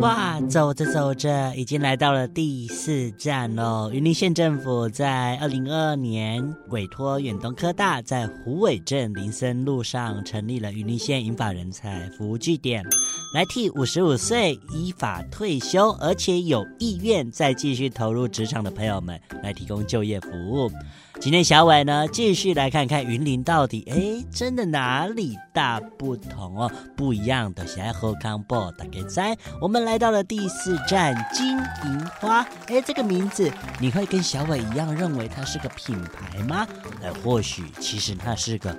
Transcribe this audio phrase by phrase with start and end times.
[0.00, 3.90] 哇，走着走着，已经来到了第四站喽！
[3.92, 12.84] 云林县政府在二零二二年委托远东科大在虎尾镇林森路上成立了云林县银发人才服务据点，
[13.34, 20.70] 来替五十五岁依法退休而且有意愿再继续投入职场的朋友们来提供就业服务。
[21.18, 26.70] 今天小伟呢，继续来看看云林到底哎，真的哪里大不同哦？
[26.96, 29.20] 不一样的，是爱喝康宝大家知。
[29.60, 36.64] 我们来到了第四站金银花，哎，这个名字你会跟小伟一样认为它是个品牌吗？
[37.02, 38.78] 哎，或许其实它是个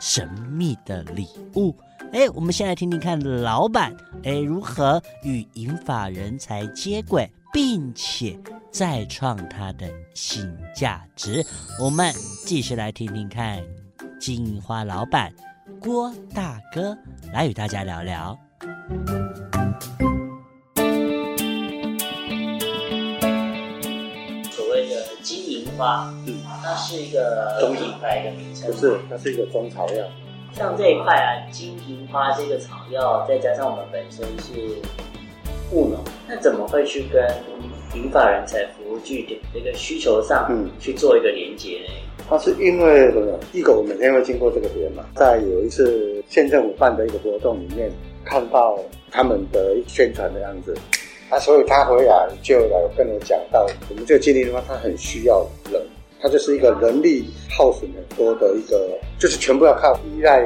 [0.00, 1.74] 神秘的礼物。
[2.12, 8.38] 哎，我们先来听听看老板哎如何与银发人才接轨，并且。
[8.70, 11.44] 再创它的新价值，
[11.80, 12.14] 我们
[12.46, 13.60] 继续来听听看
[14.20, 15.32] 金银花老板
[15.80, 16.96] 郭大哥
[17.32, 18.38] 来与大家聊聊。
[24.52, 30.06] 所谓的金银花，嗯，它是一个中品牌的名称，不是，它是一个中草药。
[30.52, 34.76] 像这一块啊，金银花这个草药，再加上我们本身是
[35.72, 37.20] 务农，那怎么会去跟？
[37.94, 41.94] 银发人才服务据点这个需求上，嗯，去做一个连接呢。
[42.28, 43.12] 它是因为
[43.50, 47.90] 第一个，我每天会经过这个点嘛，在有一次县政府办的一个活动里面，
[48.24, 48.78] 看到
[49.10, 50.72] 他们的宣传的样子，
[51.28, 55.82] 啊，所以他回来就来跟我讲到，我们这个基地的话，他很需要人，
[56.20, 60.38] 他就是一个人力耗损很多的一个，就是全部要靠依赖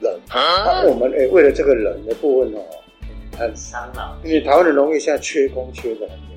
[0.00, 0.14] 人。
[0.28, 2.60] 啊，那我们诶，为了这个人的部分哦，
[3.38, 6.29] 很伤脑，因为台湾的农业现在缺工缺的很。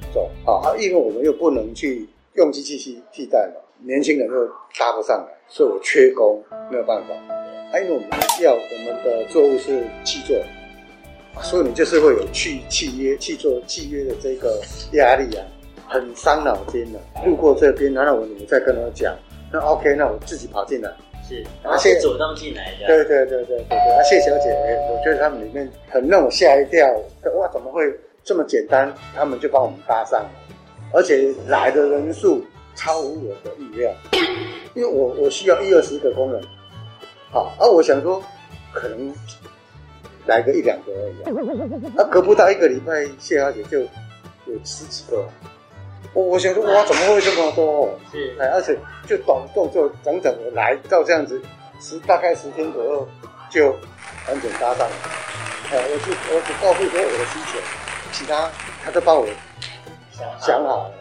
[0.45, 4.47] 啊，因为我们又不能去用机器去替代嘛，年轻人又
[4.78, 6.41] 搭不上来，所以我缺工，
[6.72, 7.13] 没有办法。
[7.13, 8.09] 啊，因为我们
[8.41, 10.38] 要我们的作物是契作，
[11.41, 14.62] 所以你就是会有去契约、契作、契约的这个
[14.94, 15.46] 压力啊，
[15.88, 17.00] 很伤脑筋的。
[17.25, 19.16] 路过这边，然后我你再跟他讲，
[19.52, 20.91] 那 OK，那我自己跑进来，
[21.28, 22.88] 是，而且主动进来的。
[22.88, 24.50] 对对对对对对，啊，谢小姐，
[24.91, 26.88] 我觉得他们里面很让我吓一跳，
[27.38, 27.84] 哇，怎么会？
[28.23, 30.29] 这么简单，他们就帮我们搭上了，
[30.94, 32.41] 而且来的人数
[32.73, 33.91] 超乎我的预料，
[34.73, 36.41] 因为我我需要一二十个工人，
[37.31, 38.23] 好，而、啊、我想说
[38.72, 39.13] 可能
[40.25, 45.25] 来个一两个而已，啊，隔不到一个礼拜，谢小姐就有十几个，
[46.13, 48.00] 我我想说哇，怎么会这么多？
[48.09, 51.41] 是，哎，而且就短动作整整的来到这样子，
[51.81, 53.07] 十大概十天左右
[53.50, 53.72] 就
[54.28, 54.95] 完全搭上了，
[55.72, 57.82] 哎，我就我只告诉说我的需求。
[58.13, 58.50] 其他
[58.84, 59.28] 他都帮我
[60.40, 60.94] 想好了。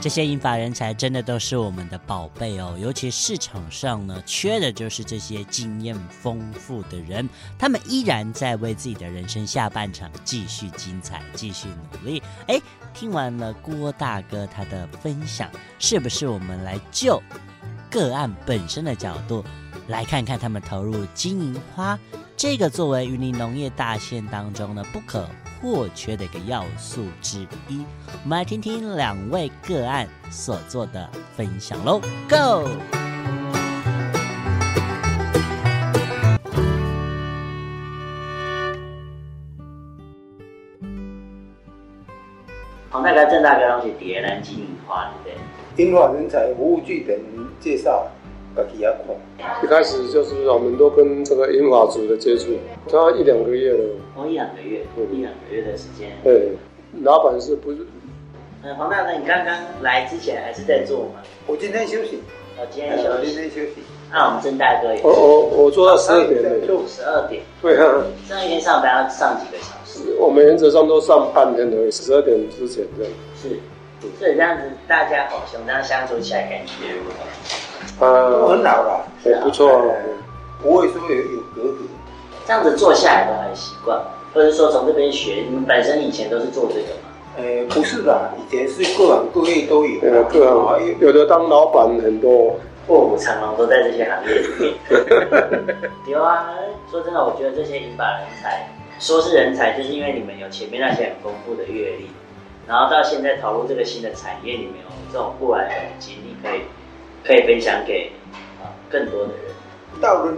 [0.00, 7.28] 这些银发人才真的都是我们的宝贝哦，尤其市场上呢，缺的就是这些经验丰富的人。
[7.56, 12.20] 他们依然在为自己的人生下半场继续精彩，继续努力。
[12.48, 12.60] 哎，
[12.92, 15.48] 听完了郭大哥他的分享，
[15.78, 17.22] 是不是我们来就
[17.88, 19.44] 个案本身的角度？
[19.88, 21.98] 来看看他们投入金银花
[22.36, 25.28] 这个作为云林农业大县当中呢不可
[25.60, 27.84] 或缺的一个要素之一，
[28.24, 32.68] 我们来听听两位个案所做的分享喽，Go！
[42.90, 45.40] 黄大哥、郑大哥，都是蝶兰金银花对不
[45.76, 45.86] 对？
[45.86, 47.18] 银发人才服务据点
[47.60, 48.06] 介绍。
[49.62, 52.50] 一开始就是我们都跟这个英法族的接触，
[52.90, 53.78] 他一两个月了。
[54.14, 56.10] 哦，一两个月，一两个月的时间。
[56.22, 56.52] 对，
[57.02, 57.78] 老板是不是？
[58.62, 61.22] 嗯，黄大哥，你刚刚来之前还是在做吗？
[61.46, 62.20] 我今天休息。
[62.60, 63.32] 我今天休息。
[63.32, 63.82] 今天休息。
[64.12, 65.00] 那我们郑大哥也。
[65.02, 66.60] 我我我做到十二点的。
[66.66, 67.42] 就十二点。
[67.62, 68.04] 对啊。
[68.28, 70.14] 上一天上班要上几个小时？
[70.18, 73.12] 我们原则上都上半天的，十二点之前这样。
[73.34, 73.58] 是。
[74.18, 77.14] 所以这样子，大家好兄弟相处起来感觉如何？
[78.00, 79.82] 呃，都很老了，也不错，
[80.62, 81.76] 不会说有有隔阂。
[82.44, 84.00] 这样子做下来都很习惯，
[84.34, 87.08] 或者说从这边学，你们本身以前都是做这个吗？
[87.36, 92.56] 呃，不是的，以前是各行各业都有，各行有的当老板很多，
[92.88, 95.90] 卧虎藏龙都在这些行业里面。
[96.08, 96.48] 有啊，
[96.90, 98.68] 说真的，我觉得这些银发人才，
[98.98, 102.10] 说是人才，就是因为你们有前面那些很丰富的阅历，
[102.66, 106.62] 然后到现在投入这个新的产业里面，有这种不完整的经历可以。
[107.24, 108.10] 可以分享给
[108.60, 109.52] 啊更多的人。
[110.00, 110.32] 到了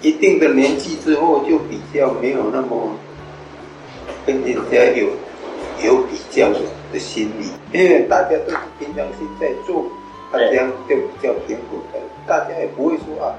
[0.00, 2.94] 一定的年纪之后，就比较没有那么
[4.24, 5.08] 跟人家有
[5.84, 6.60] 有比较的
[6.92, 9.84] 的心理，因为大家都是平常心在做，
[10.32, 13.34] 大家就比较平稳的，大家也不会说啊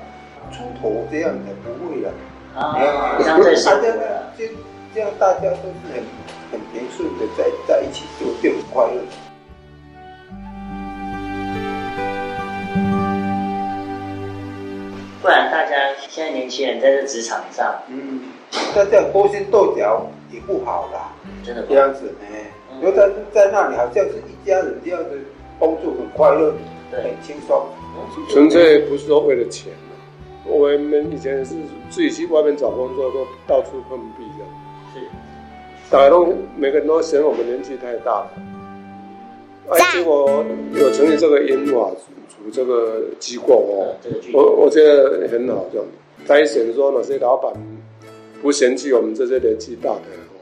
[0.51, 2.11] 出头这样的，不会了。
[2.55, 2.75] 啊，
[3.19, 4.03] 这样子，大家呢，
[4.37, 4.45] 就
[4.93, 6.03] 这样，大家都是很
[6.51, 9.28] 很平顺的在在一起就，就很快乐。
[16.19, 18.19] 现在年轻人在这职场上，嗯，
[18.75, 22.27] 大家勾心斗角也不好啦，真的这样子呢，
[22.81, 25.17] 因为在在那里好像是一家人这样子
[25.57, 26.53] 工作很快乐，
[26.91, 27.65] 对，很轻松，
[28.27, 29.71] 纯粹不是说为了钱。
[30.45, 31.55] 我们以前是
[31.89, 34.43] 自己去外面找工作，都到处碰壁的。
[34.93, 35.07] 是，
[35.89, 38.31] 大家都每个人都嫌我们年纪太大了。
[39.69, 40.43] 哎，结果
[40.73, 43.95] 有成立这个银发族这个机构哦，
[44.33, 45.87] 我我觉得很好，这样。
[46.27, 47.51] 他也显说哪些老板
[48.41, 50.39] 不嫌弃我们这些年纪大的哦，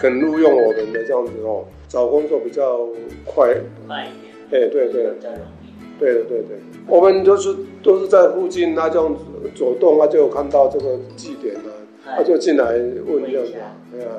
[0.00, 2.86] 肯录用我们的这样子哦，找工作比较
[3.24, 3.54] 快。
[3.86, 4.64] 快一点。
[4.64, 5.04] 哎，对对。
[5.14, 5.98] 比较容易。
[5.98, 6.60] 对对对对。
[6.86, 9.22] 我们都是都是在附近，他这样子
[9.54, 11.70] 走动，啊就看到这个祭点啊，
[12.16, 13.52] 他就进来问这样子。
[13.92, 14.12] 对啊，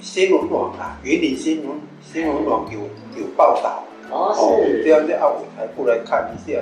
[0.00, 2.78] 新闻网啊，云林新闻新闻网有
[3.20, 4.82] 有报道哦，是。
[4.82, 6.60] 这样子啊，我才过来看一下，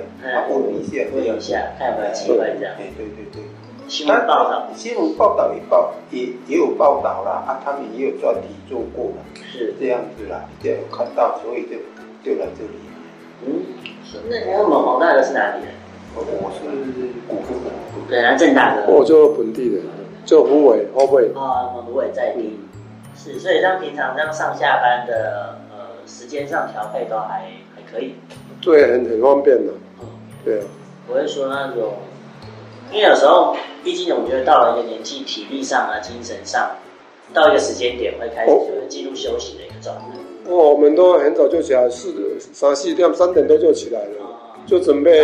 [0.49, 2.73] 问一下，问一下，看有没有机会这样。
[2.77, 3.43] 哎，对对对，
[3.87, 9.73] 新闻报道，新闻报道也报也也有报道啦，啊，他们也有专题做过了，是。
[9.79, 11.75] 这样子啦，这样有看到，所以就
[12.23, 12.79] 就来这里。
[13.45, 13.63] 嗯，
[14.29, 15.73] 那那个蒙大哥是哪里人？
[16.15, 16.65] 我我是
[17.27, 17.69] 古坑的，
[18.09, 19.81] 对，然后郑大哥，我就本地的，
[20.25, 22.59] 就虎尾，虎尾啊，虎尾在地，
[23.15, 25.55] 是，所以像平常这样上下班的呃
[26.09, 28.15] 时间上调配都还还可以，
[28.61, 29.71] 对，很很方便的，
[30.01, 30.07] 嗯，
[30.43, 30.65] 对啊，
[31.07, 31.93] 不会说那种，
[32.91, 36.71] 因为有时候毕竟我觉得到了一个年纪，体力上啊、精神上，
[37.33, 40.05] 到一个时间点会开始就是进入休息的一个状态。
[40.47, 44.09] 哦，我们都很早就起来，四三四点三点多就起来了，
[44.65, 45.23] 就准备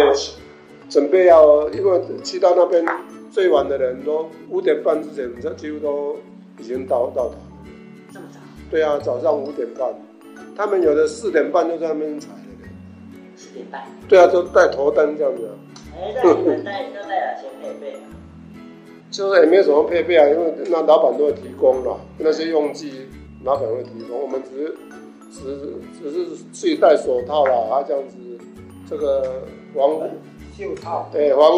[0.88, 2.86] 准备要，因为去到那边
[3.32, 6.16] 最晚的人都五点半之前，这几乎都
[6.60, 7.36] 已经到到达。
[8.14, 8.40] 这么早？
[8.70, 9.88] 对啊，早上五点半，
[10.56, 12.70] 他们有的四点半就在那边采了。
[13.36, 13.82] 四点半？
[14.08, 15.54] 对啊，就带头灯这样子啊。
[15.96, 17.94] 哎，那你们带都带哪些配备？
[17.98, 18.00] 啊
[19.12, 23.08] 就是也没有什么配备啊，因为那老板都会提供了那些用具，
[23.44, 24.76] 老板会提供，我们只是。
[25.36, 25.44] 只
[26.02, 28.16] 只是自己戴手套啦，啊，这样子，
[28.90, 29.44] 这个
[29.76, 30.00] 防
[30.58, 31.52] 袖套，对，防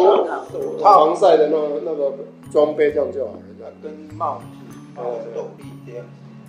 [0.50, 2.12] 手套、防晒的那个那个
[2.50, 6.04] 装备这样就好了，跟帽子、哦，斗笠这样，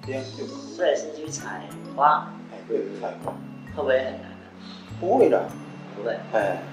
[0.09, 0.75] 这样就可以。
[0.75, 1.61] 所以是去采
[1.95, 3.31] 花，哎，对，采花，
[3.75, 4.31] 会不会很难？
[4.99, 5.47] 不会的，
[5.95, 6.63] 不会，哎，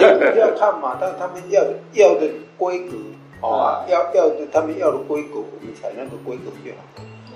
[0.00, 1.62] 要要看嘛，但他们要
[1.92, 2.96] 要的规格，
[3.46, 6.78] 啊，要要的他们要的规格，我们采那个规格就好。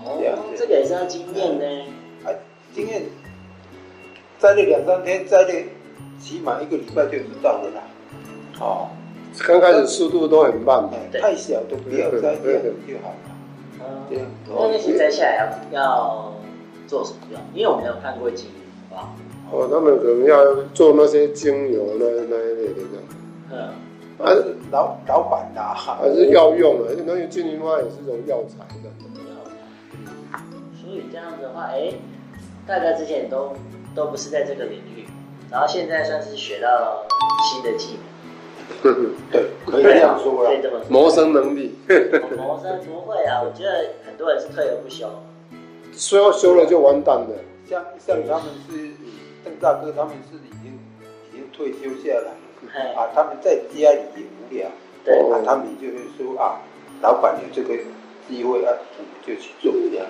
[0.05, 0.19] 哦，
[0.56, 1.85] 这个也是要经验呢。
[2.25, 2.32] 啊
[2.75, 3.03] 经验
[4.38, 5.49] 摘了两三天，摘了
[6.19, 7.82] 起码一个礼拜就能到了啦。
[8.61, 8.88] 哦，
[9.47, 10.88] 刚开始速度都很慢，
[11.20, 13.15] 太小都不要摘，这样就好
[14.11, 15.37] 那那些摘下来
[15.70, 16.32] 要要
[16.87, 17.40] 做什么用？
[17.55, 18.46] 因为我没有看过精
[18.90, 19.14] 油啊。
[19.50, 23.05] 哦，他们可能要做那些精油那那一类的这样。
[23.52, 23.69] 嗯，
[24.19, 28.91] 还是老老板的，还是药用的，那些金银花也是一种药材的。
[30.81, 31.93] 所以这样子的话，哎。
[32.65, 33.53] 大家之前都
[33.93, 35.05] 都不是在这个领域，
[35.51, 37.05] 然后现在算是学到
[37.43, 38.11] 新的技能。
[38.82, 40.86] 对，可以这样说，可以这么说。
[40.89, 41.72] 谋生能力。
[42.36, 45.06] 谋生不会啊，我觉得很多人是退而不休。
[45.93, 47.29] 说要休了就完蛋了。
[47.69, 48.91] 像像他们是
[49.44, 50.72] 邓大哥，他们是已经
[51.31, 54.69] 已经退休下来，啊，他们在家里也无聊，
[55.05, 56.60] 对，啊，他们就是说啊，
[57.01, 57.74] 老板有这个
[58.29, 60.06] 机会啊，我们就去做这样。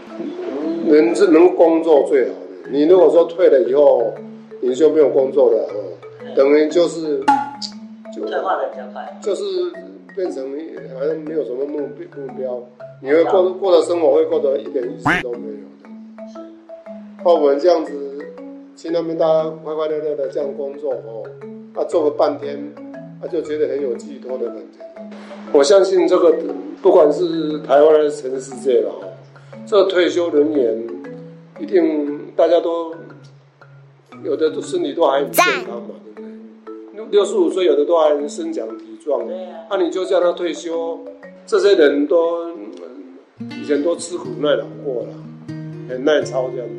[0.87, 2.71] 人是能工作最好的。
[2.71, 4.13] 你如果说退了以后，
[4.61, 5.69] 你就没有工作了，
[6.35, 7.25] 等于就是就
[8.27, 9.45] 退化的比较快，就是
[10.15, 10.45] 变成
[10.95, 11.89] 好像没有什么目目
[12.37, 12.63] 标，
[13.01, 15.89] 你会过过的生活会过得一点意思都没有的。
[16.33, 16.41] 是，
[17.25, 17.93] 我们这样子
[18.77, 21.23] 去那边，大家快快乐乐的这样工作哦，
[21.75, 22.59] 啊，做了半天，
[23.21, 24.85] 他就觉得很有寄托的感觉。
[25.53, 26.35] 我相信这个
[26.81, 29.07] 不管是台湾还是全世界了哈。
[29.67, 30.87] 这退休人员
[31.61, 32.93] 一定大家都
[34.25, 36.22] 有的身体都还很健康嘛，对不对？
[37.13, 39.27] 六六十五岁有的都还身强体壮。
[39.29, 39.67] 对呀。
[39.71, 40.99] 那你就叫他退休，
[41.47, 42.51] 这些人都
[43.61, 45.09] 以前都吃苦耐劳过了，
[45.89, 46.75] 很耐操这样子。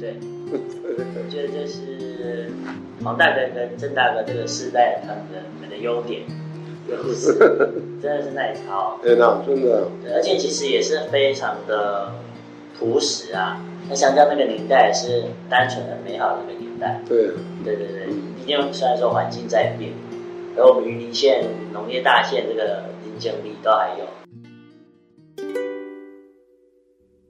[0.00, 0.16] 对。
[0.50, 2.50] 我觉得这是
[3.02, 6.22] 黄大哥跟郑大哥这个世代他们的们的优点。
[8.02, 8.98] 真的是耐操。
[9.02, 9.88] 对那真的。
[10.02, 12.12] 对，而且其实也是非常的
[12.78, 13.64] 朴实啊。
[13.88, 17.00] 那相较那个年代是单纯的美好的那个年代。
[17.08, 17.30] 对。
[17.64, 18.06] 对对对，
[18.46, 19.92] 因为虽然说环境在变，
[20.56, 24.06] 而我们云林县农业大县这个竞争力都还有。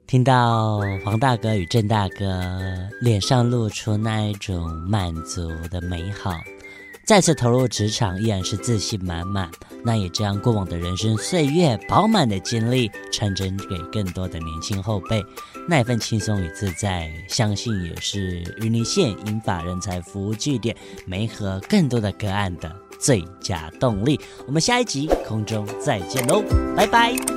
[0.05, 2.41] 听到黄大哥与郑大哥
[3.01, 6.31] 脸上露出那一种满足的美好，
[7.07, 9.49] 再次投入职场依然是自信满满。
[9.81, 15.23] 那也将过往的人生岁月饱满的经历传承给更多的年轻后辈。
[15.69, 24.19] 那一份轻松与自在，相信也是云林县英法人才服务据点媒合更多的个案的最佳动力。
[24.45, 26.43] 我们下一集空中再见喽，
[26.75, 27.36] 拜拜。